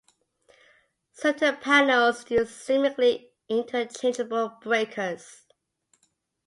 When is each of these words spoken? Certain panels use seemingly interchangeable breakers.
Certain 1.11 1.57
panels 1.57 2.31
use 2.31 2.49
seemingly 2.49 3.33
interchangeable 3.47 4.57
breakers. 4.59 5.43